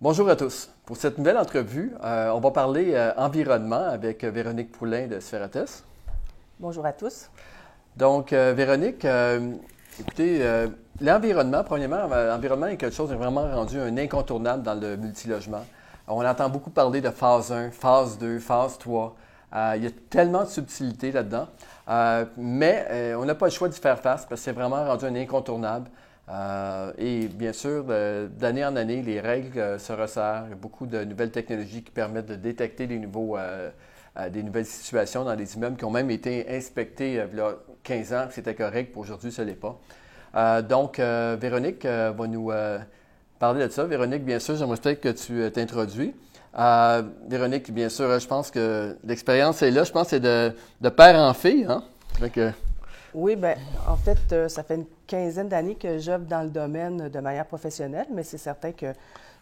[0.00, 0.70] Bonjour à tous.
[0.86, 5.18] Pour cette nouvelle entrevue, euh, on va parler euh, environnement avec euh, Véronique Poulain de
[5.18, 5.82] Spherates.
[6.60, 7.28] Bonjour à tous.
[7.96, 9.04] Donc, Véronique,
[9.98, 10.68] écoutez,
[11.00, 15.64] l'environnement, premièrement, l'environnement est quelque chose qui est vraiment rendu un incontournable dans le multilogement.
[16.06, 19.16] On entend beaucoup parler de phase 1, phase 2, phase 3.
[19.74, 21.48] il y a tellement de subtilités là-dedans.
[22.36, 25.16] mais on n'a pas le choix d'y faire face parce que c'est vraiment rendu un
[25.16, 25.90] incontournable.
[26.30, 30.44] Euh, et bien sûr, d'année en année, les règles euh, se resserrent.
[30.46, 33.70] Il y a beaucoup de nouvelles technologies qui permettent de détecter des, nouveaux, euh,
[34.30, 38.12] des nouvelles situations dans des immeubles qui ont même été inspectés il y a 15
[38.12, 40.62] ans, c'était correct, pour aujourd'hui, ce n'est pas.
[40.62, 42.52] donc, Véronique va nous
[43.38, 43.84] parler de ça.
[43.84, 46.14] Véronique, bien sûr, j'aimerais peut-être que tu t'introduis.
[47.28, 49.84] Véronique, bien sûr, je pense que l'expérience est là.
[49.84, 51.64] Je pense que c'est de, de, père en fille.
[51.66, 51.82] Hein?
[53.14, 53.54] Oui, bien,
[53.86, 57.46] en fait, euh, ça fait une quinzaine d'années que j'œuvre dans le domaine de manière
[57.46, 58.92] professionnelle, mais c'est certain que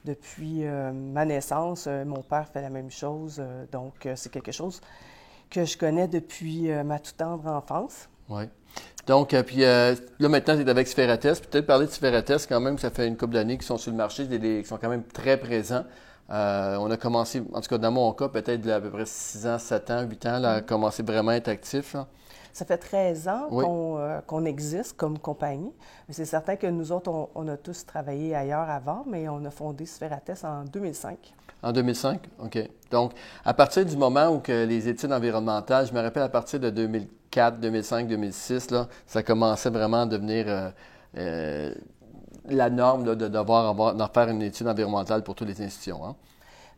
[0.05, 3.43] depuis euh, ma naissance, euh, mon père fait la même chose.
[3.73, 4.81] donc, c'est quelque chose
[5.51, 8.09] que je connais depuis ma toute tendre enfance.
[8.29, 8.45] Oui.
[9.07, 11.23] Donc, puis là, maintenant, tu es avec Spherates.
[11.23, 13.97] Peut-être parler de Spherates, quand même, ça fait une couple d'années qu'ils sont sur le
[13.97, 15.85] marché, qui sont quand même très présents.
[16.29, 19.59] on a commencé, en tout cas dans mon cas, peut-être à peu près 6 ans,
[19.59, 21.97] 7 ans, 8 ans, là, à commencer vraiment à être actif.
[22.57, 25.75] Ça fait 13 ans euh, qu'on existe comme compagnie.
[26.09, 29.85] c'est certain que nous autres, on, a tous travaillé ailleurs avant, mais on a fondé
[29.85, 31.35] Spherates en 2005.
[31.63, 32.19] En 2005?
[32.43, 32.59] OK.
[32.91, 33.13] Donc,
[33.45, 36.71] à partir du moment où que les études environnementales, je me rappelle à partir de
[36.71, 40.71] 2004, 2005, 2006, là, ça commençait vraiment à devenir euh,
[41.19, 41.75] euh,
[42.49, 46.07] la norme de devoir avoir, d'en faire une étude environnementale pour toutes les institutions.
[46.07, 46.17] Hein?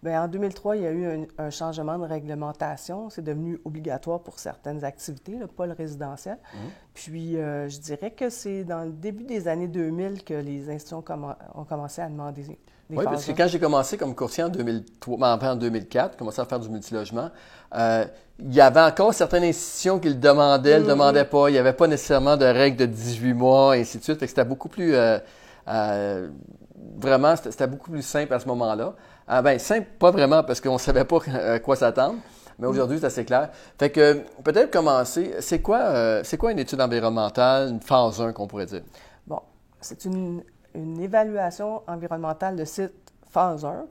[0.02, 3.10] Bien, en 2003, il y a eu un, changement de réglementation.
[3.10, 6.38] C'est devenu obligatoire pour certaines activités, pas le résidentiel.
[6.54, 6.60] Mhm.
[6.94, 11.02] Puis, euh, je dirais que c'est dans le début des années 2000 que les institutions
[11.54, 12.58] ont commencé à demander des
[12.90, 16.44] Oui, parce que quand j'ai commencé comme courtier en 2003, ben, en 2004, commencé à
[16.44, 17.30] faire du multilogement,
[17.74, 18.04] euh,
[18.38, 20.90] il y avait encore certaines institutions qui le demandaient, ne le mhm.
[20.90, 21.48] demandaient pas.
[21.48, 24.24] Il n'y avait pas nécessairement de règles de 18 mois, et ainsi de suite.
[24.24, 24.94] C'était beaucoup plus...
[24.94, 26.28] Euh,
[27.00, 28.94] vraiment, c'était beaucoup plus simple à ce moment-là.
[29.30, 32.18] Ah ben, simple, pas vraiment, parce qu'on ne savait pas à quoi s'attendre.
[32.58, 32.70] Mais mm.
[32.70, 33.50] aujourd'hui, c'est assez clair.
[33.78, 38.32] Fait que peut-être commencer, c'est quoi, euh, c'est quoi une étude environnementale, une phase 1
[38.32, 38.82] qu'on pourrait dire?
[39.26, 39.40] Bon,
[39.82, 40.42] c'est une,
[40.74, 42.94] évaluation environnementale de site
[43.30, 43.86] phase 1,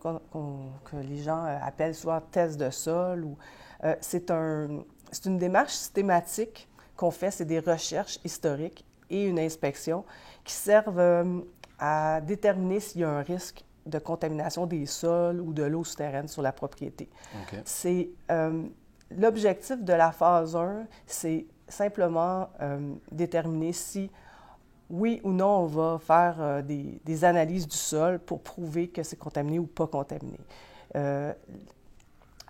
[0.85, 3.23] que les gens euh, appellent soit test de sol.
[3.23, 3.37] ou
[3.83, 4.67] euh, c'est, un,
[5.11, 10.03] c'est une démarche systématique qu'on fait, c'est des recherches historiques et une inspection
[10.43, 11.43] qui servent
[11.77, 16.27] à déterminer s'il y a un risque de contamination des sols ou de l'eau souterraine
[16.27, 17.09] sur la propriété.
[17.65, 18.63] C'est euh,
[19.11, 24.11] l'objectif de la phase 1, c'est simplement euh, déterminer si
[24.89, 29.17] oui ou non on va faire euh, des, analyses du sol pour prouver que c'est
[29.17, 30.39] contaminé ou pas contaminé.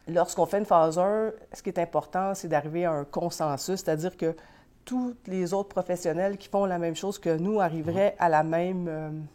[0.09, 4.15] Lorsqu'on fait une phase 1, ce qui est important, c'est d'arriver à un consensus, c'est-à-dire
[4.15, 4.37] que
[4.85, 9.27] tous les autres professionnels qui font la même chose que nous arriveraient à la même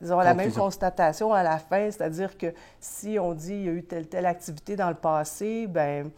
[0.00, 3.72] disons, la même constatation à la fin, c'est-à-dire que si on dit qu'il y a
[3.72, 6.10] eu telle telle activité dans le passé, ben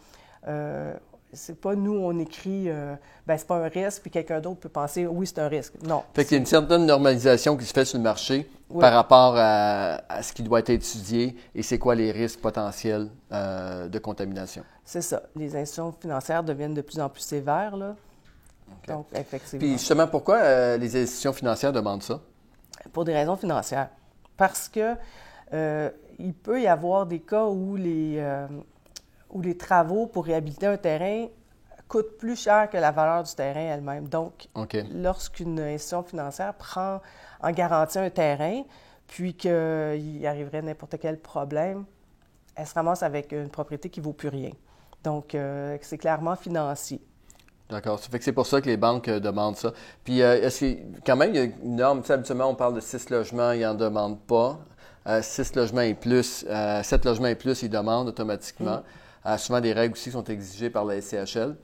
[0.47, 0.93] euh,
[1.33, 2.95] c'est pas nous, on écrit, euh,
[3.25, 5.73] ben c'est pas un risque, puis quelqu'un d'autre peut penser, oui, c'est un risque.
[5.83, 6.03] Non.
[6.13, 8.49] Fait qu'il y a une certaine normalisation qui se fait sur le marché
[8.79, 13.87] par rapport à, ce qui doit être étudié et c'est quoi les risques potentiels euh,
[13.87, 14.63] de contamination.
[14.83, 15.23] C'est ça.
[15.35, 17.95] Les institutions financières deviennent de plus en plus sévères, là.
[18.87, 19.59] Donc, effectivement.
[19.59, 22.19] Puis justement, pourquoi euh, les institutions financières demandent ça?
[22.93, 23.89] Pour des raisons financières.
[24.35, 24.95] Parce que
[25.53, 25.89] euh,
[26.19, 28.47] il peut y avoir des cas où les, euh,
[29.29, 31.27] où les travaux pour réhabiliter un terrain
[31.87, 34.07] coûtent plus cher que la valeur du terrain elle-même.
[34.09, 34.47] Donc,
[34.93, 37.01] lorsqu'une institution financière prend
[37.41, 38.63] en garantie un terrain,
[39.07, 41.85] puis qu'il arriverait n'importe quel problème,
[42.55, 44.51] elle se ramasse avec une propriété qui ne vaut plus rien.
[45.03, 47.01] Donc, euh, c'est clairement financier.
[47.69, 47.99] D'accord.
[47.99, 49.73] Ça fait que c'est pour ça que les banques euh, demandent ça.
[50.03, 52.55] Puis, euh, est-ce que, quand même, il y a une norme, tu sais, habituellement, on
[52.55, 54.59] parle de six logements, ils n'en demandent pas.
[55.07, 56.45] Euh, six logements et plus,
[56.83, 58.81] sept logements et plus, ils demandent automatiquement.
[59.25, 59.37] Mm.
[59.37, 61.55] souvent, des règles aussi sont exigées par la SCHL.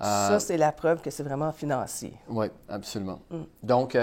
[0.00, 2.14] ça, c'est la preuve que c'est vraiment financier.
[2.28, 3.20] Oui, absolument.
[3.30, 3.42] Mm.
[3.64, 3.98] Donc,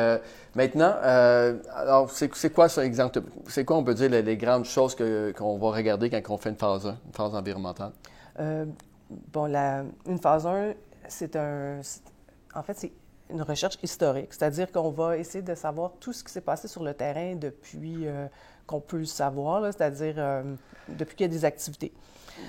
[0.53, 3.21] maintenant, alors, c'est quoi, ça, exemple?
[3.47, 6.57] C'est quoi, on peut dire, les, grandes choses qu'on va regarder quand on fait une
[6.57, 7.91] phase 1, une phase environnementale?
[9.33, 10.73] bon, la, une phase 1,
[11.09, 11.81] c'est un.
[12.55, 12.91] En fait, c'est
[13.29, 16.83] une recherche historique, c'est-à-dire qu'on va essayer de savoir tout ce qui s'est passé sur
[16.83, 18.25] le terrain depuis euh,
[18.65, 20.43] qu'on peut le savoir, c'est-à-dire euh,
[20.87, 21.93] depuis qu'il y a des activités.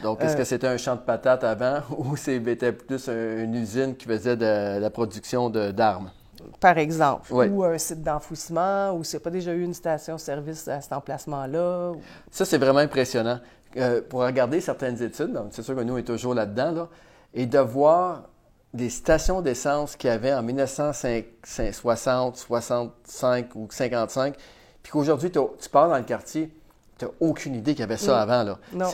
[0.03, 3.95] Donc, est-ce que euh, c'était un champ de patates avant ou c'était plus une usine
[3.97, 6.11] qui faisait de, la production d'armes?
[6.59, 7.49] par exemple, Oui.
[7.49, 10.95] ou un site d'enfouissement, ou s'il n'y a pas déjà eu une station-service à cet
[10.95, 11.91] emplacement-là.
[11.91, 13.41] ou- Ça, c'est vraiment impressionnant.
[14.09, 16.89] Pour regarder certaines études, c'est sûr que nous, on est toujours là-dedans, là,
[17.35, 18.23] et de voir
[18.73, 24.35] des stations d'essence qu'il y avait en 1960, 65 ou 55,
[24.83, 26.51] puis qu'aujourd'hui, tu pars dans le quartier,
[26.99, 28.21] tu n'as aucune idée qu'il y avait ça Mm.
[28.31, 28.45] avant.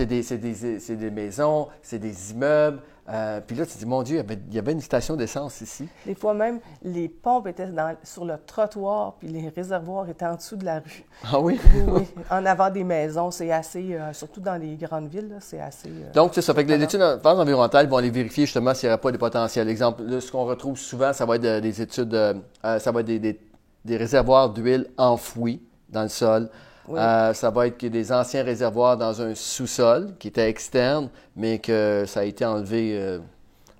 [0.06, 2.81] des, des- c'est des maisons, c'est des immeubles.
[3.08, 4.81] Euh, puis là, tu te dis, mon Dieu, il y avait, il y avait une
[4.81, 5.88] station d'essence ici.
[6.05, 10.35] Des fois même, les pompes étaient dans- sur le trottoir, puis les réservoirs étaient en
[10.35, 11.05] dessous de la rue.
[11.25, 11.61] Ah oui?
[11.75, 12.08] Oui, oui.
[12.31, 15.88] En avant des maisons, c'est assez, euh, surtout dans les grandes villes, là, c'est assez...
[15.88, 16.53] euh, Donc, c'est ça.
[16.55, 19.12] Fait que les études en phase environnementale vont aller vérifier justement s'il n'y aurait pas
[19.12, 19.69] des potentiels.
[19.69, 22.14] Exemple, là, ce qu'on retrouve souvent, ça va être des études,
[22.62, 23.41] ça va être des, des-
[23.85, 26.49] des réservoirs d'huile enfouis dans le sol.
[26.88, 26.99] Oui.
[27.00, 32.05] Euh, ça va être des anciens réservoirs dans un sous-sol qui était externe, mais que
[32.06, 33.19] ça a été enlevé euh,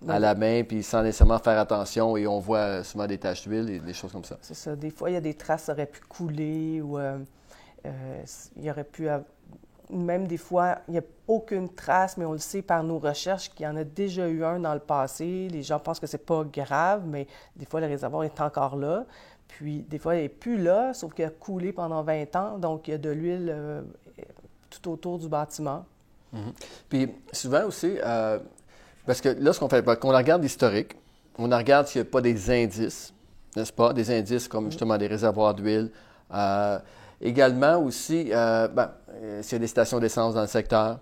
[0.09, 3.71] à la main, puis sans nécessairement faire attention, et on voit souvent des taches d'huile
[3.71, 4.39] et des choses comme ça.
[4.43, 4.75] C'est ça.
[4.77, 7.19] Des fois, il y a des traces qui auraient pu couler ou euh,
[8.57, 9.09] il y aurait pu.
[9.91, 13.51] Même des fois, il n'y a aucune trace, mais on le sait par nos recherches
[13.51, 15.49] qu'il y en a déjà eu un dans le passé.
[15.51, 19.05] Les gens pensent que c'est pas grave, mais des fois, le réservoir est encore là.
[19.49, 22.59] Puis, des fois, il n'est plus là, sauf qu'il a coulé pendant 20 ans.
[22.59, 23.83] Donc, il y a de l'huile euh,
[24.71, 25.85] tout autour du bâtiment.
[26.89, 28.39] Puis souvent aussi, euh,
[29.07, 30.97] parce que lorsqu'on fait, qu'on regarde l'historique,
[31.39, 33.15] on regarde s'il n'y a pas des indices,
[33.55, 33.93] n'est-ce pas?
[33.93, 35.91] Des indices comme justement des réservoirs d'huile.
[36.35, 36.79] Euh,
[37.21, 38.91] également aussi, euh, ben,
[39.23, 40.99] euh, s'il y a des stations d'essence dans le secteur,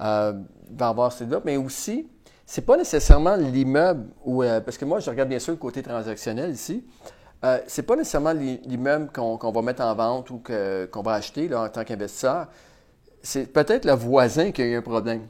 [0.00, 0.32] euh,
[0.70, 2.06] il va y avoir ces là, mais aussi,
[2.46, 5.82] c'est pas nécessairement l'immeuble où, euh, parce que moi, je regarde bien sûr le côté
[5.82, 6.84] transactionnel ici.
[7.44, 11.48] Euh, c'est pas nécessairement l'i- l'immeuble qu'on va mettre en vente ou qu'on va acheter
[11.48, 12.46] là, en tant qu'investisseur.
[13.22, 15.22] C'est peut-être le voisin qui a eu un problème.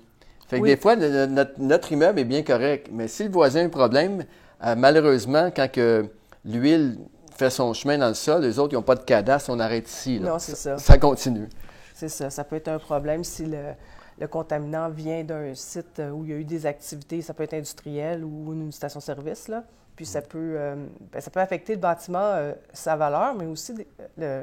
[0.49, 0.71] Fait que Oui.
[0.71, 3.69] des fois, le- notre, notre immeuble est bien correct, mais si le voisin a un
[3.69, 4.25] problème,
[4.65, 6.07] euh, malheureusement, quand que
[6.45, 6.99] l'huile
[7.37, 9.89] fait son chemin dans le sol, les autres, ils n'ont pas de cadastre, on arrête
[9.89, 10.19] ici.
[10.19, 10.31] là.
[10.31, 10.79] Non, c'est ça.
[10.79, 11.49] Ça continue.
[11.95, 12.31] C'est ça.
[12.31, 13.73] Ça peut être un problème si le,
[14.19, 17.43] le contaminant vient d'un site euh, où il y a eu des activités, ça peut
[17.45, 19.65] être industriel ou une station-service, là.
[19.97, 20.75] Puis ça peut, euh,
[21.13, 23.75] ben, ça peut affecter le bâtiment, euh, sa valeur, mais aussi
[24.19, 24.43] le,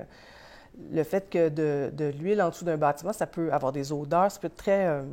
[0.93, 4.31] le fait que de, de l'huile en dessous d'un bâtiment, ça peut avoir des odeurs,
[4.31, 5.03] ça peut être très, euh,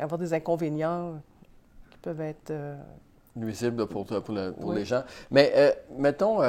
[0.00, 1.20] avoir des inconvénients
[1.92, 2.52] qui peuvent être...
[3.36, 4.76] nuisible là, pour, pour, le- pour Oui.
[4.78, 5.04] les gens.
[5.30, 6.40] Mais mettons,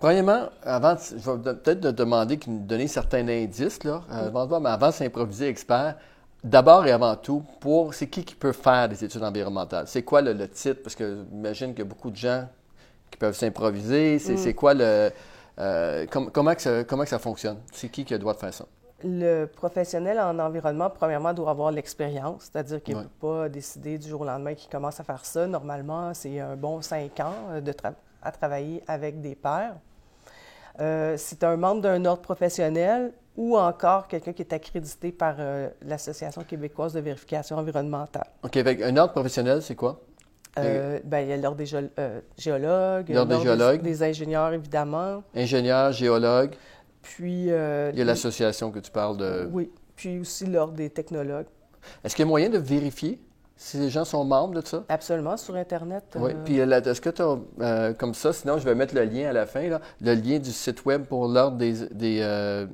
[0.00, 4.26] premièrement, avant, de- je vais peut-être te demander de nous donner certains indices, là, euh,
[4.28, 5.96] avant, de voir, mais avant de s'improviser expert,
[6.44, 9.86] d'abord et avant tout, pour c'est qui qui peut faire des études environnementales?
[9.88, 10.82] C'est quoi le, le titre?
[10.82, 12.46] Parce que j'imagine qu'il y a beaucoup de gens
[13.10, 14.18] qui peuvent s'improviser.
[14.18, 14.54] C'est Mm.
[14.54, 15.10] quoi le...
[15.58, 17.58] euh, com- comment, que ça, comment que ça fonctionne?
[17.72, 18.66] C'est qui qui a le droit de faire ça?
[19.04, 23.06] Le professionnel en environnement, premièrement, doit avoir l'expérience, c'est-à-dire qu'il ne Ouais.
[23.20, 25.46] peut pas décider du jour au lendemain qu'il commence à faire ça.
[25.46, 27.92] Normalement, c'est un bon cinq ans euh, de tra-
[28.26, 29.76] à travailler avec des pairs.
[30.80, 35.68] Euh, c'est un membre d'un ordre professionnel ou encore quelqu'un qui est accrédité par euh,
[35.82, 38.26] l'Association québécoise de vérification environnementale.
[38.42, 40.00] OK, avec un ordre professionnel, c'est quoi?
[40.58, 43.82] Euh, ben, il y a l'ordre des euh, géologues, L'ordre des géologues.
[43.82, 45.22] des ingénieurs, évidemment.
[45.34, 46.54] Ingénieur, géologue,
[47.02, 47.52] Puis, il y
[48.00, 49.48] a l'association que tu parles de...
[49.52, 51.46] Oui, puis aussi l'ordre des technologues.
[52.02, 53.20] Est-ce qu'il y a moyen de vérifier?
[53.56, 54.84] Si les gens sont membres de ça?
[54.88, 56.04] Absolument, sur Internet.
[56.16, 56.32] Oui.
[56.32, 59.28] euh, Puis là, est-ce que tu as, comme ça, sinon je vais mettre le lien
[59.28, 61.86] à la fin, là, le lien du site web pour l'ordre des...
[61.90, 62.66] des euh,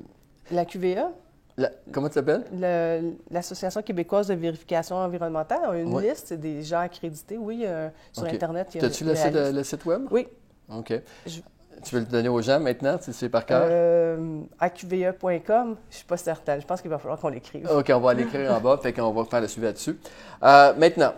[0.51, 1.11] La QVA,
[1.57, 2.43] la- comment tu t'appelles?
[2.53, 8.25] le- l'Association québécoise de vérification environnementale, a une liste, des gens accrédités, oui, euh, sur.
[8.25, 8.67] Internet.
[8.75, 10.01] il y a- As-tu il y a le, le- site web?
[10.11, 10.27] Oui.
[10.73, 10.93] OK.
[11.27, 11.41] Je-
[11.83, 13.63] Tu veux le donner aux gens maintenant, si c'est par cœur?
[13.65, 16.61] Euh, AQVA.com, je suis pas certaine.
[16.61, 17.69] Je pense qu'il va falloir qu'on l'écrive.
[17.69, 19.97] OK, on va l'écrire en bas, fait qu'on va faire le suivi là-dessus.
[20.43, 21.13] Euh, maintenant,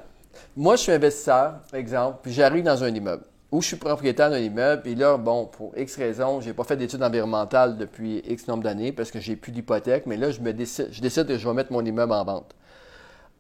[0.56, 4.30] moi, je suis investisseur, par exemple, puis j'arrive dans un immeuble, ou je suis propriétaire
[4.30, 8.48] d'un immeuble, et là, bon, pour X raisons, j'ai pas fait d'études environnementales depuis X
[8.48, 11.38] nombre d'années parce que j'ai plus d'hypothèque, mais là, je me décide, je décide que
[11.38, 12.56] je vais mettre mon immeuble en vente.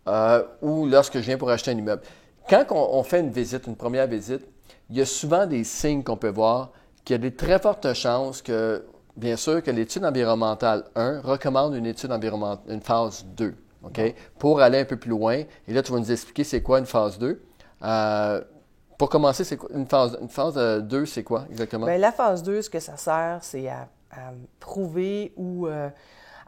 [0.07, 2.03] Euh, ou lorsque je viens pour acheter un immeuble.
[2.47, 4.41] Quand on, on fait une visite, une première visite,
[4.89, 6.71] il y a souvent des signes qu'on peut voir
[7.05, 8.83] qu'il y a des très fortes chances que,
[9.15, 14.15] bien sûr, que l'étude environnementale 1 recommande une étude environnementale, une phase 2, OK?
[14.39, 15.43] Pour aller un peu plus loin.
[15.67, 17.41] Et là, tu vas nous expliquer c'est quoi une phase 2.
[17.83, 18.41] Euh,
[18.97, 21.85] pour commencer, c'est une phase, une phase euh, 2, c'est quoi exactement?
[21.85, 25.89] Bien, la phase 2, ce que ça sert, c'est à, à prouver ou euh,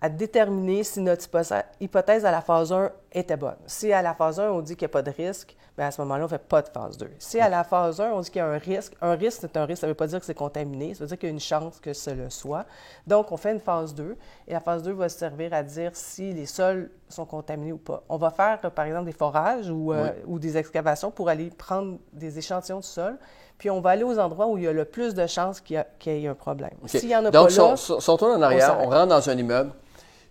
[0.01, 3.55] à déterminer si notre hypothèse- hypothèse à la phase 1 était bonne.
[3.65, 5.91] Si à la phase 1, on dit qu'il n'y a pas de risque, bien à
[5.91, 7.09] ce moment-là, on ne fait pas de phase 2.
[7.19, 9.57] Si à la phase 1, on dit qu'il y a un risque, un risque, c'est
[9.57, 11.31] un risque, ça ne veut pas dire que c'est contaminé, ça veut dire qu'il y
[11.31, 12.65] a une chance que ce le soit.
[13.05, 14.15] Donc, on fait une phase 2,
[14.47, 18.03] et la phase 2 va servir à dire si les sols sont contaminés ou pas.
[18.09, 21.97] On va faire, par exemple, des forages ou, euh, ou des excavations pour aller prendre
[22.13, 23.17] des échantillons de sol,
[23.57, 25.83] puis on va aller aux endroits où il y a le plus de chances qu'il
[26.05, 26.71] y, ait un problème.
[26.85, 27.75] S'il y en a Donc, pas là...
[28.07, 29.71] Donc, en arrière, on rentre dans un immeuble,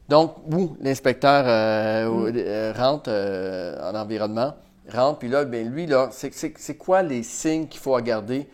[0.08, 4.54] donc, où l'inspecteur euh, euh, rentre euh, en environnement,
[4.92, 8.48] rentre, puis là, bien, lui, là, c'est quoi les signes qu'il faut regarder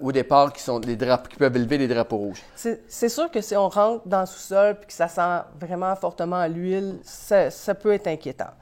[0.00, 2.42] au départ qui, sont les draps, qui peuvent élever les drapeaux rouges?
[2.54, 6.36] C'est sûr que si on rentre dans le sous-sol puis que ça sent vraiment fortement
[6.36, 8.52] à l'huile, ça, peut être inquiétant.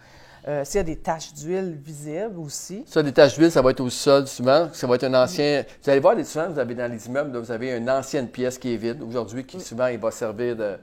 [0.65, 2.83] S'il y a des taches d'huile visibles aussi.
[2.89, 4.69] Ça, des taches d'huile, ça va être au sol souvent.
[4.73, 5.65] Ça va être un ancien.
[5.85, 8.75] Vous allez voir, souvent, vous avez dans les immeubles, vous avez une ancienne pièce qui
[8.75, 10.77] est vide aujourd'hui, qui souvent, il va servir de,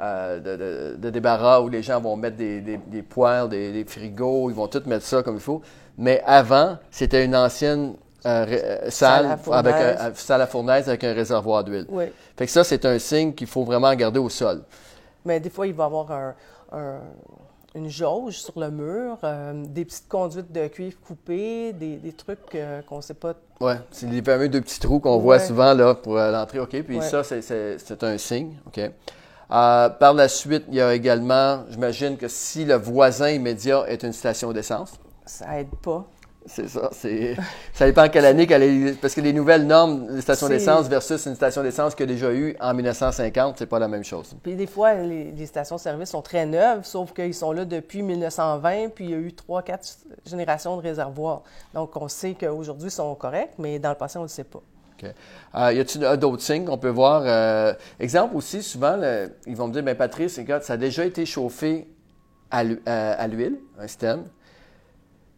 [0.00, 4.68] euh, de, débarras où les gens vont mettre des, des, poêles, des, frigos, ils vont
[4.68, 5.60] tout mettre ça comme il faut.
[5.96, 11.12] Mais avant, c'était une ancienne euh, euh, salle, avec un, salle à fournaise avec un
[11.12, 11.86] réservoir d'huile.
[12.36, 14.62] Fait que ça, c'est un signe qu'il faut vraiment garder au sol.
[15.24, 16.34] Mais des fois, il va y avoir
[17.74, 19.18] une jauge sur le mur,
[19.66, 23.34] des petites conduites de cuivre coupées, des, trucs qu'on ne sait pas.
[23.60, 26.60] Oui, c'est les fameux deux petits trous qu'on voit souvent là, pour l'entrée.
[26.60, 28.52] OK, puis ça, c'est un signe.
[28.68, 28.80] OK.
[29.50, 34.02] Euh, par la suite, il y a également, j'imagine que si le voisin immédiat est
[34.02, 34.92] une station d'essence.
[35.24, 36.06] Ça aide pas.
[36.48, 36.90] C'est ça.
[37.74, 39.00] ça dépend quelle année qu'elle est.
[39.00, 42.14] Parce que les nouvelles normes, les stations d'essence versus une station d'essence qu'il y a
[42.14, 44.34] déjà eu en 1950, c'est pas la même chose.
[44.42, 49.04] Puis des fois, les, stations-service sont très neuves, sauf qu'ils sont là depuis 1920, puis
[49.06, 49.86] il y a eu trois, quatre
[50.24, 51.42] générations de réservoirs.
[51.74, 54.44] Donc, on sait qu'aujourd'hui, ils sont corrects, mais dans le passé, on ne le sait
[54.44, 54.62] pas.
[55.04, 57.22] Euh, y a-t-il d'autres signes qu'on peut voir?
[57.24, 58.98] Euh, exemple aussi, souvent,
[59.46, 61.88] ils vont me dire, bien Patrice, ça a déjà été chauffé
[62.50, 64.24] à, l'huile, un système.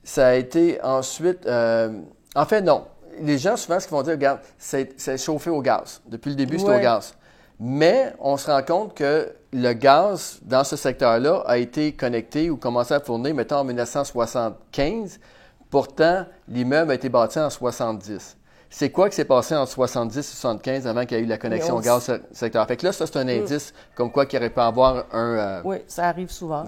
[0.04, 1.46] Ça a été ensuite...
[1.46, 2.00] Euh,
[2.34, 2.86] en fait, non.
[3.20, 6.00] Les gens, souvent, ce qu'ils vont dire, regarde, c'est chauffé au gaz.
[6.06, 7.14] Depuis le début, c'est au gaz.
[7.58, 12.56] Mais on se rend compte que le gaz, dans ce secteur-là, a été connecté ou
[12.56, 15.20] commencé à fournir, mettons, en 1975.
[15.68, 18.36] Pourtant, l'immeuble a été bâti en 70.
[18.72, 21.38] C'est quoi qui s'est passé en 70 et 75 avant qu'il y ait eu la
[21.38, 22.66] connexion gaz secteur?
[22.68, 23.42] Fait que là, ça, c'est un mm.
[23.42, 25.36] indice comme quoi qu'il aurait pu avoir un...
[25.36, 26.64] Euh, oui, ça arrive souvent.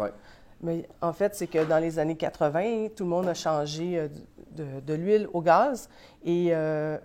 [0.62, 4.80] Mais en fait, c'est que dans les années 80, tout le monde a changé euh,
[4.80, 5.88] de, l'huile au gaz
[6.24, 6.98] et euh,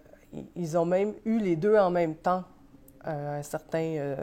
[0.55, 2.43] ils ont même eu les deux en même temps.
[3.07, 4.17] Euh, certains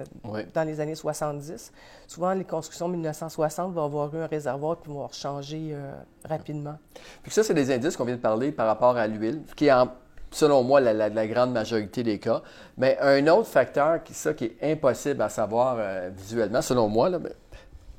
[0.52, 1.73] dans les années 70.
[2.07, 5.75] Souvent, les constructions 1960 vont avoir eu un réservoir qui vont changer
[6.23, 6.76] rapidement.
[7.23, 9.73] Puis ça, c'est des indices qu'on vient de parler par rapport à l'huile, qui est
[9.73, 9.88] en,
[10.34, 12.42] selon moi, la, grande majorité des cas.
[12.76, 17.10] Mais un autre facteur, qui, ça, qui est impossible à savoir euh, visuellement, selon moi,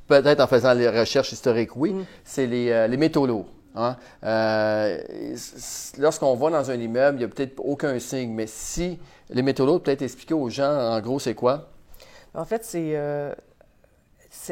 [0.07, 2.05] peut-être en faisant les recherches historiques, oui, mm.
[2.23, 3.47] c'est les, euh, les, métaux lourds.
[3.75, 3.95] Hein.
[4.23, 4.97] Euh,
[5.97, 8.99] lorsqu'on va dans un immeuble, il n'y a peut-être aucun signe, mais si
[9.29, 11.69] les métaux lourds, peut-être expliquer aux gens, en gros, c'est quoi?
[12.33, 12.97] En fait, c'est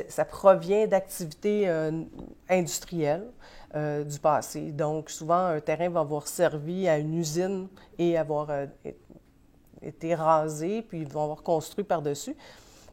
[0.08, 1.70] ça provient d'activités
[2.50, 3.26] industrielles.
[3.76, 4.72] Euh, du passé.
[4.72, 8.68] Donc, souvent, un terrain va avoir servi à une usine et avoir euh,
[9.82, 12.36] été rasé, puis ils vont avoir construit par-dessus.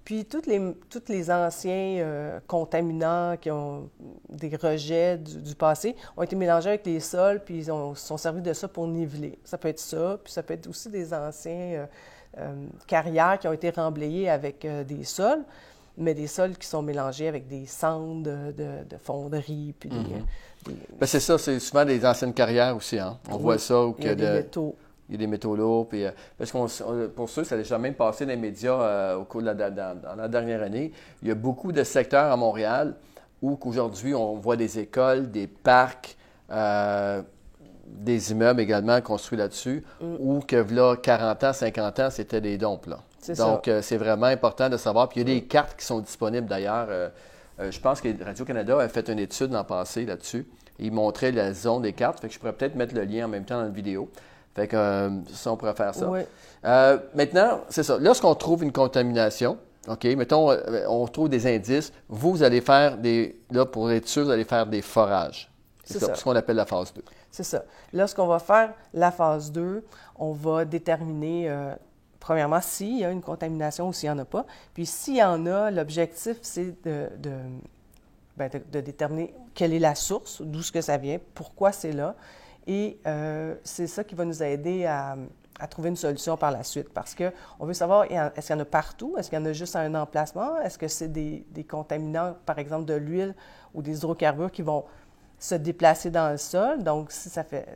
[0.05, 3.91] Puis, tous les, toutes les anciens euh, contaminants qui ont
[4.31, 8.41] des rejets du, passé ont été mélangés avec les sols, puis ils ont, sont servis
[8.41, 9.39] de ça pour niveler.
[9.45, 11.87] Ça peut être ça, puis ça peut être aussi des anciens
[12.87, 15.45] carrières qui ont été remblayées avec des sols
[15.97, 18.23] mais des sols qui sont mélangés avec des cendres
[18.53, 20.25] de, fonderie, puis des, mhm.
[20.67, 22.99] Ben, c'est ça, c'est souvent des anciennes carrières aussi.
[22.99, 23.19] Hein?
[23.31, 23.87] On voit ça.
[23.99, 24.77] il y a des métaux.
[25.09, 25.89] Il y a des métaux lourds.
[25.89, 26.67] Puis, euh, parce qu'on,
[27.17, 29.71] pour ceux, ça a déjà même passé dans les médias euh, au cours de la,
[29.71, 30.93] dans, la dernière année.
[31.23, 32.95] Il y a beaucoup de secteurs à Montréal
[33.43, 36.17] où qu'aujourd'hui, on voit des écoles, des parcs,
[36.53, 37.23] euh,
[37.87, 40.17] des immeubles également construits là-dessus, mm.
[40.21, 42.59] ou que là, 40 ans, 50 ans, c'était des.
[42.59, 42.69] Là.
[43.37, 45.09] Donc, c'est vraiment important de savoir.
[45.09, 45.49] Puis il y a des mm.
[45.49, 46.89] cartes qui sont disponibles d'ailleurs
[47.61, 50.47] euh, je pense que Radio-Canada a fait une étude l'an passé là-dessus.
[50.79, 52.21] Il montrait la zone des cartes.
[52.21, 54.09] Fait que je pourrais peut-être mettre le lien en même temps dans la vidéo.
[54.55, 56.11] Fait que euh, ça, on pourrait faire ça.
[56.65, 57.99] Euh, maintenant, c'est ça.
[58.01, 60.51] Lorsqu'on trouve une contamination, OK, mettons,
[60.89, 63.41] on trouve des indices, vous, allez faire des.
[63.51, 65.51] Là, pour être sûr, vous allez faire des forages.
[65.85, 66.15] C'est ça.
[66.15, 67.03] ce qu'on appelle la phase 2.
[67.31, 67.65] C'est ça.
[67.93, 69.85] Lorsqu'on va faire la phase 2,
[70.17, 71.51] on va déterminer
[72.21, 74.47] premièrement, s'il y a une contamination ou s'il n'y en a pas.
[74.75, 76.75] Puis s'il y en a, l'objectif, c'est
[78.37, 82.15] ben, de, déterminer quelle est la source, d'où ce que ça vient, pourquoi c'est là.
[82.67, 85.17] Et euh, c'est ça qui va nous aider à,
[85.69, 88.65] trouver une solution par la suite parce qu'on veut savoir est-ce qu'il y en a
[88.65, 92.35] partout, est-ce qu'il y en a juste à un emplacement, est-ce que c'est des, contaminants,
[92.47, 93.35] par exemple de l'huile
[93.75, 94.87] ou des hydrocarbures qui vont
[95.41, 96.85] se déplacer dans le sol.
[96.85, 97.67] Donc, si ça fait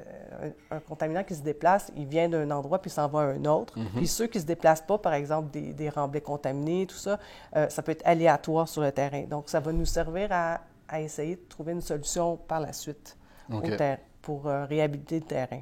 [0.42, 3.44] euh, un, contaminant qui se déplace, il vient d'un endroit puis s'en va à un
[3.46, 3.76] autre.
[3.78, 3.88] Mhm.
[3.96, 7.18] Puis ceux qui ne se déplacent pas, par exemple des, des remblais contaminés, tout ça,
[7.56, 9.22] euh, ça peut être aléatoire sur le terrain.
[9.22, 13.16] Donc, ça va nous servir à, à essayer de trouver une solution par la suite
[14.20, 15.60] pour euh, réhabiliter le terrain.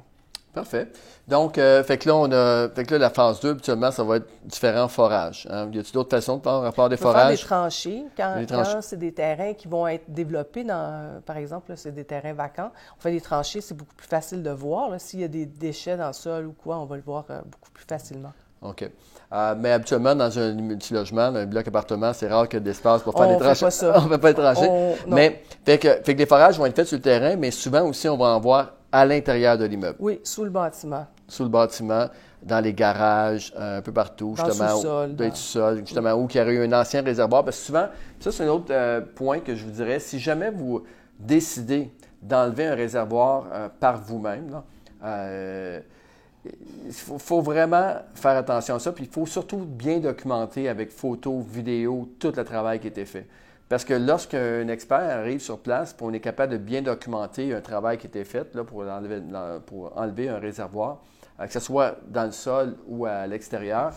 [0.53, 0.87] Parfait.
[1.27, 4.03] Donc, euh, fait que là, on a, fait que là, la phase 2, habituellement, ça
[4.03, 5.47] va être différents forages.
[5.49, 5.67] Hein.
[5.71, 7.23] Y a-t-il d'autres façons de faire rapport des forages?
[7.23, 8.03] Faire des tranchées.
[8.15, 12.33] Quand, quand c'est des terrains qui vont être développés, dans, par exemple, c'est des terrains
[12.33, 14.91] vacants, on fait des tranchées, c'est beaucoup plus facile de voir.
[14.99, 17.41] S'il y a des déchets dans le sol ou quoi, on va le voir euh,
[17.43, 18.33] beaucoup plus facilement.
[18.61, 18.87] OK.
[19.33, 23.01] Euh, mais habituellement, dans un multilogement, un bloc appartement, c'est rare qu'il y ait d'espace
[23.01, 23.59] pour faire on des tranchées.
[23.59, 23.93] Fait pas ça.
[23.97, 24.95] on ne fait pas des tranchées.
[25.07, 27.81] mais, fait que, fait que les forages vont être faits sur le terrain, mais souvent
[27.87, 29.97] aussi, on va en voir à l'intérieur de l'immeuble.
[29.99, 31.07] Oui, sous le bâtiment.
[31.27, 32.09] Sous le bâtiment,
[32.43, 34.69] dans les garages, euh, un peu partout, dans justement.
[34.69, 35.15] Le sous-sol.
[35.15, 35.35] Dans...
[35.35, 37.43] sol justement, où il y aurait eu un ancien réservoir.
[37.43, 37.87] Parce que souvent,
[38.19, 39.99] ça, c'est un autre euh, point que je vous dirais.
[39.99, 40.83] Si jamais vous
[41.19, 44.61] décidez d'enlever un réservoir euh, par vous-même,
[45.03, 48.91] il faut, faut, vraiment faire attention à ça.
[48.91, 53.05] Puis il faut surtout bien documenter avec photos, vidéos, tout le travail qui a été
[53.05, 53.25] fait.
[53.73, 57.97] Parce que lorsqu'un expert arrive sur place, on est capable de bien documenter un travail
[57.97, 59.19] qui a été fait là, pour, enlever,
[59.65, 61.01] pour enlever un réservoir,
[61.39, 63.91] euh, que ce soit dans le sol ou à l'extérieur,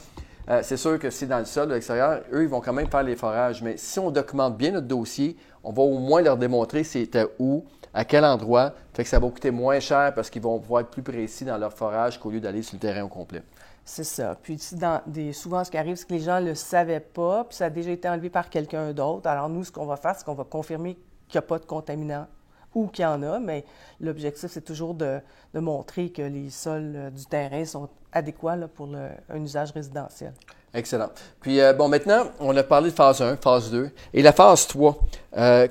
[0.49, 2.73] euh, c'est sûr que si dans le sol ou à l'extérieur, eux, ils vont quand
[2.73, 3.63] même faire les forages.
[3.63, 7.63] Mais si on documente bien notre dossier, on va au moins leur démontrer c'était où,
[7.93, 8.73] à quel endroit.
[8.95, 11.59] Fait que ça va coûter moins cher parce qu'ils vont pouvoir être plus précis dans
[11.59, 13.43] leur forage qu'au lieu d'aller sur le terrain au complet.
[13.89, 14.37] C'est ça.
[14.43, 17.45] Puis dans des, souvent, ce qui arrive, c'est que les gens ne le savaient pas,
[17.45, 19.29] puis ça a déjà été enlevé par quelqu'un d'autre.
[19.29, 20.95] Alors nous, ce qu'on va faire, c'est qu'on va confirmer
[21.29, 22.27] qu'il n'y a pas de contaminant
[22.75, 23.65] ou qu'il y en a, mais
[24.01, 25.21] l'objectif, c'est toujours de,
[25.55, 30.35] montrer que les sols euh, du terrain sont adéquats pour un usage résidentiel.
[30.75, 31.09] Excellent.
[31.41, 33.91] Puis, euh, bon, maintenant, on a parlé de phase 1, phase 2.
[34.13, 34.99] Et la phase 3,
[35.39, 35.69] euh,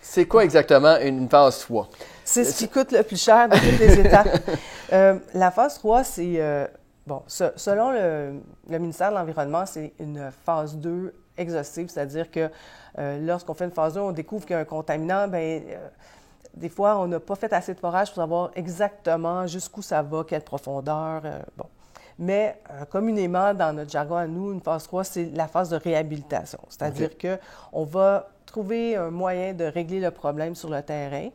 [0.00, 1.88] c'est quoi exactement une phase 3?
[2.24, 4.40] C'est ce qui coûte le plus cher de toutes les étapes.
[5.34, 6.68] la phase 3, c'est
[7.06, 12.48] Bon, selon le, ministère de l'Environnement, c'est une phase 2 exhaustive, c'est-à-dire que
[12.98, 15.88] euh, lorsqu'on fait une phase 2, on découvre qu'il y a un contaminant, bien, euh,
[16.54, 20.22] des fois, on n'a pas fait assez de forage pour savoir exactement jusqu'où ça va,
[20.22, 21.22] quelle profondeur.
[21.24, 21.66] Euh, bon.
[22.18, 22.60] Mais
[22.90, 26.60] communément, dans notre jargon à nous, une phase 3, c'est la phase de réhabilitation.
[26.68, 31.30] C'est-à-dire qu'on va trouver un moyen de régler le problème sur le terrain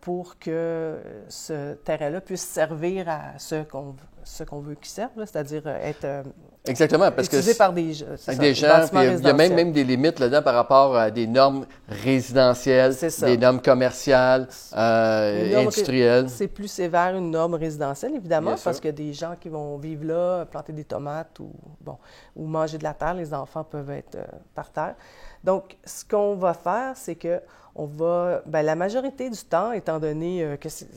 [0.00, 5.10] pour que ce terrain-là puisse servir à ce qu'on veut ce qu'on veut qu'ils servent,
[5.16, 6.22] c'est-à-dire euh, être euh,
[6.66, 7.94] Exactement, parce utilisé par des,
[8.38, 8.86] des gens.
[8.92, 13.38] il y a même, même des limites là-dedans par rapport à des normes résidentielles, des
[13.38, 16.28] normes commerciales, euh, industrielles.
[16.28, 19.78] C'est plus sévère une norme résidentielle, évidemment, parce qu'il y a des gens qui vont
[19.78, 21.96] vivre là, planter des tomates ou, bon,
[22.36, 23.14] ou manger de la terre.
[23.14, 24.18] Les enfants peuvent être
[24.54, 24.96] par terre.
[25.42, 27.40] Donc, ce qu'on va faire, c'est que
[27.74, 30.88] on va, bien, la majorité du temps, étant donné euh, que c'est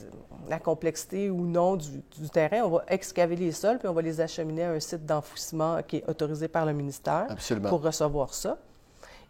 [0.50, 4.20] la complexité ou non du, terrain, on va excaver les sols puis on va les
[4.20, 7.28] acheminer à un site d'enfouissement qui est autorisé par le ministère
[7.70, 8.58] pour recevoir ça.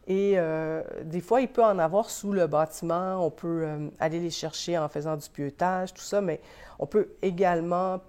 [0.06, 3.26] Et euh, des fois, il peut en avoir sous le bâtiment.
[3.26, 6.42] On peut euh, aller les chercher en faisant du pieutage, tout ça, mais
[6.78, 8.02] on peut également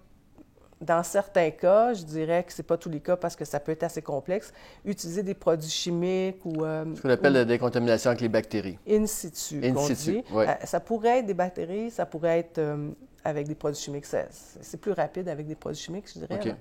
[0.85, 3.61] dans certains cas, je dirais que ce n'est pas tous les cas parce que ça
[3.61, 4.53] peut être assez complexe,
[4.85, 6.65] utiliser des produits chimiques ou...
[6.65, 8.79] Euh, Ce qu'on appelle la décontamination avec les bactéries.
[8.89, 10.45] In situ, In situ, oui.
[10.47, 12.91] Euh, ça pourrait être des bactéries, ça pourrait être euh,
[13.25, 14.07] avec des produits chimiques.
[14.07, 16.41] C'est plus rapide avec des produits chimiques, je dirais.
[16.45, 16.55] OK.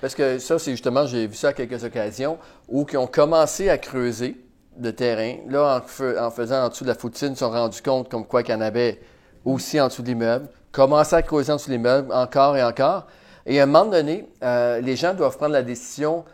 [0.00, 2.38] Parce que ça, c'est justement, j'ai vu ça à quelques occasions,
[2.68, 4.36] où qui ont commencé à creuser
[4.80, 5.36] le terrain.
[5.48, 5.82] Là,
[6.20, 8.54] en, faisant en dessous de la foutine, ils se sont rendus compte comme quoi qu'il
[8.54, 9.00] y en avait
[9.44, 10.48] aussi en dessous de l'immeuble.
[10.72, 13.06] Commencer à creuser en dessous de l'immeuble, encore et encore.
[13.48, 16.24] Et à un moment donné, euh, les gens doivent prendre la décision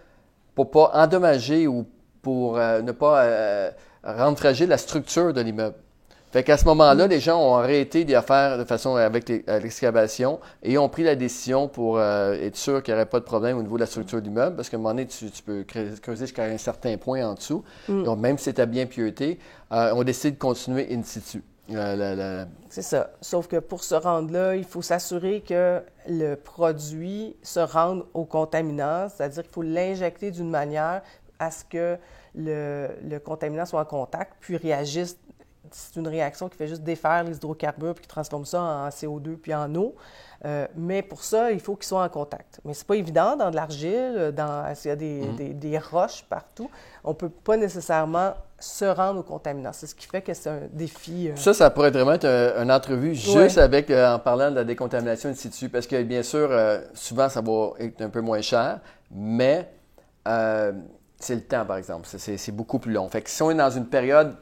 [0.56, 1.86] pour ne pas endommager ou
[2.20, 3.70] pour euh, ne pas euh,
[4.02, 5.76] rendre fragile la structure de l'immeuble.
[6.32, 10.76] Fait qu'à ce moment-là, les gens ont arrêté d'y faire de façon avec l'excavation et
[10.76, 13.76] ont pris la décision pour être sûr qu'il n'y aurait pas de problème au niveau
[13.76, 16.58] de la structure de l'immeuble, parce qu'à un moment donné, tu, peux creuser jusqu'à un
[16.58, 17.62] certain point en dessous.
[17.88, 18.02] Mm.
[18.02, 19.38] Donc, même si c'était bien pieuté,
[19.70, 21.40] on décide de continuer in situ.
[22.68, 23.10] C'est ça.
[23.20, 28.24] Sauf que pour se rendre là, il faut s'assurer que le produit se rende au
[28.24, 31.02] contaminant, c'est-à-dire qu'il faut l'injecter d'une manière
[31.38, 31.98] à ce que
[32.34, 35.18] le, contaminant soit en contact, puis réagisse
[35.70, 39.36] c'est une réaction qui fait juste défaire les hydrocarbures puis qui transforme ça en CO2
[39.36, 39.94] puis en eau.
[40.44, 42.60] Euh, mais pour ça, il faut qu'ils soient en contact.
[42.64, 45.36] Mais c'est pas évident dans de l'argile, dans s'il y a des, Mhm.
[45.36, 46.70] des- des roches partout,
[47.02, 49.72] on peut pas nécessairement se rendre aux contaminants.
[49.72, 51.30] C'est ce qui fait que c'est un défi.
[51.30, 53.58] euh, Ça, ça pourrait vraiment être un- une entrevue juste Ouais.
[53.58, 57.28] avec, euh, en parlant de la décontamination in situ, parce que bien sûr, euh, souvent,
[57.28, 59.70] ça va être un peu moins cher, mais
[60.28, 60.72] euh,
[61.18, 62.06] c'est le temps, par exemple.
[62.06, 63.08] C'est beaucoup plus long.
[63.08, 64.34] Fait que si on est dans une période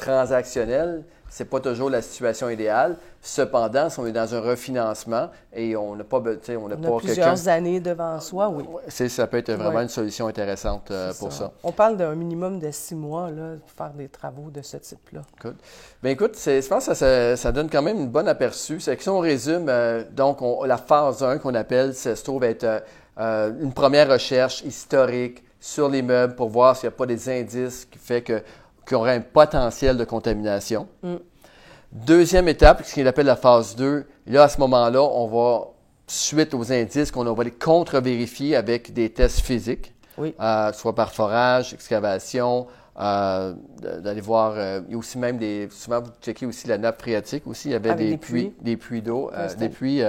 [0.00, 2.96] transactionnelle, c'est pas toujours la situation idéale.
[3.22, 7.48] Cependant, si on est dans un refinancement et on n'a pas, on n'a pas plusieurs
[7.48, 8.64] années devant soi, oui.
[8.88, 11.52] C'est- ça peut être vraiment une solution intéressante euh, pour ça.
[11.62, 15.20] On parle d'un minimum de six mois là, pour faire des travaux de ce type-là.
[16.02, 18.80] Bien, écoute, je pense que ça, donne quand même une bonne aperçu.
[18.80, 22.24] C'est que si on résume, euh, donc, on- la phase 1 qu'on appelle, ça se
[22.24, 22.82] trouve être
[23.18, 27.28] euh, une première recherche historique sur les meubles pour voir s'il n'y a pas des
[27.28, 28.40] indices qui fait que
[28.90, 30.88] qu'il y aurait un potentiel de contamination.
[31.02, 31.14] Mm.
[31.92, 35.68] Deuxième étape, ce qu'il appelle la phase 2, là, à ce moment-là, on va,
[36.08, 40.34] suite aux indices qu'on va les contre-vérifier avec des tests physiques, Oui.
[40.40, 42.66] euh, soit par forage, excavation,
[42.98, 46.78] euh, d'aller voir, euh, il y a aussi même des, souvent vous checkez aussi la
[46.78, 50.02] nappe phréatique aussi, il y avait des des puits, des puits d'eau, euh, des puits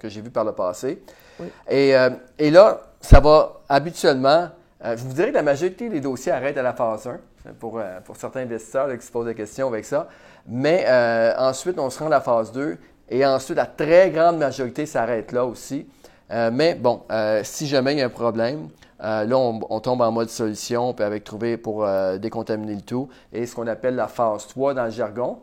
[0.00, 1.00] que j'ai vus par le passé.
[1.38, 1.46] Oui.
[1.70, 1.94] Et,
[2.38, 4.48] et là, ça va habituellement,
[4.84, 7.18] je vous dirais que la majorité des dossiers arrêtent à la phase 1,
[7.58, 10.08] pour, euh, pour certains investisseurs là, qui se posent des questions avec ça.
[10.46, 12.76] Mais euh, ensuite, on se rend à la phase 2
[13.08, 15.86] et ensuite, la très grande majorité s'arrête là aussi.
[16.32, 18.68] Euh, mais bon, euh, si jamais il y a un problème,
[19.00, 21.86] là, on, on tombe en mode solution, puis avec trouver pour
[22.18, 25.38] décontaminer le tout, et ce qu'on appelle la phase 3 dans le jargon.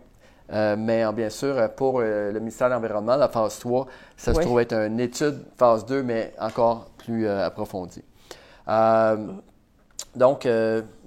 [0.52, 3.86] Mais en- bien sûr, pour le ministère de l'Environnement, la phase 3,
[4.18, 8.04] ça se trouve être une étude phase 2, mais encore plus approfondie.
[10.16, 10.48] Donc,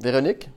[0.01, 0.51] Véronique,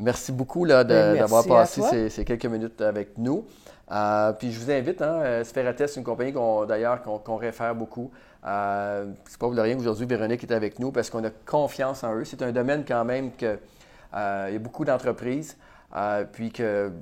[0.00, 3.46] merci beaucoup Ben, d'avoir passé ces, ces quelques minutes avec nous.
[3.92, 8.10] Euh, puis je vous invite, hein, euh, c'est une compagnie qu'on, d'ailleurs qu'on, réfère beaucoup.
[8.46, 12.14] Euh, c'est pas pour rien qu'aujourd'hui Véronique est avec nous parce qu'on a confiance en
[12.14, 12.24] eux.
[12.24, 13.58] C'est un domaine quand même que
[14.14, 15.56] euh, il y a beaucoup d'entreprises,
[15.96, 16.92] euh, puis que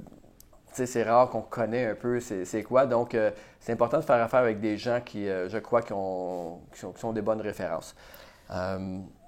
[0.73, 2.87] c'est rare qu'on connaît un peu c'est, quoi.
[2.87, 3.31] Donc euh,
[3.61, 6.81] c'est important de faire affaire avec des gens qui, euh, je crois, qui, ont- qui
[6.81, 7.95] sont, qui sont des bonnes références.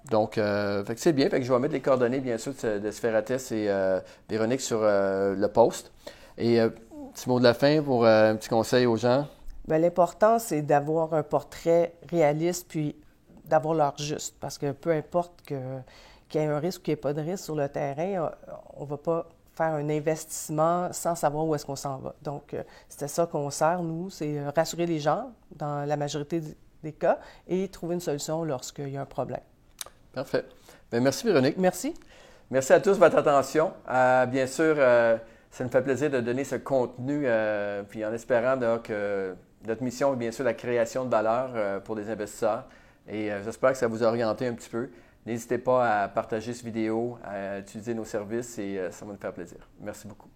[0.09, 1.29] Donc, euh, c'est bien.
[1.31, 5.49] Je vais mettre les coordonnées, bien sûr, de, de et euh, Véronique sur euh, le
[5.49, 5.93] post.
[6.39, 6.71] Et euh,
[7.15, 9.27] petit mot de la fin pour euh, un petit conseil aux gens.
[9.69, 12.97] Bien, L'important, c'est d'avoir un portrait réaliste puis
[13.45, 14.37] d'avoir l'heure juste.
[14.41, 15.59] Parce que peu importe qu'il
[16.35, 18.31] y ait un risque ou qu'il n'y ait pas de risque sur le terrain,
[18.77, 22.15] on ne va pas faire un investissement sans savoir où est-ce qu'on s'en va.
[22.23, 22.57] Donc,
[22.89, 26.41] c'était ça qu'on sert, nous, c'est rassurer les gens dans la majorité
[26.83, 29.43] des cas et trouver une solution lorsqu'il y a un problème.
[30.13, 30.45] Parfait.
[30.91, 31.57] Bien, merci, Véronique.
[31.57, 31.95] Merci.
[32.51, 33.73] Merci à tous de votre attention.
[33.89, 35.17] Euh, bien sûr, euh,
[35.53, 40.15] ça nous fait plaisir de donner ce contenu, euh, puis en espérant que notre mission
[40.15, 42.65] est bien sûr la création de valeur pour des investisseurs.
[43.09, 44.89] Et j'espère que ça vous a orienté un petit peu.
[45.27, 49.35] N'hésitez pas à partager cette vidéo, à utiliser nos services et ça va nous faire
[49.35, 49.59] plaisir.
[49.81, 50.31] Merci beaucoup.